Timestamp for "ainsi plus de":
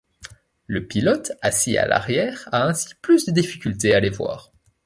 2.65-3.31